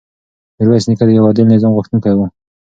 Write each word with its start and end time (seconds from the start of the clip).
میرویس 0.57 0.85
نیکه 0.89 1.05
د 1.07 1.09
یو 1.17 1.27
عادل 1.27 1.45
نظام 1.53 1.71
غوښتونکی 1.77 2.13
و. 2.15 2.19